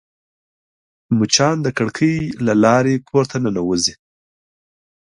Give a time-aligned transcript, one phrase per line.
[1.17, 2.15] مچان د کړکۍ
[2.45, 3.93] له لارې کور ته ننوزي